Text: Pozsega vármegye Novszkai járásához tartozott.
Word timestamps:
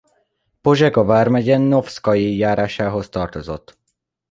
Pozsega 0.61 1.03
vármegye 1.03 1.57
Novszkai 1.57 2.37
járásához 2.37 3.09
tartozott. 3.09 3.77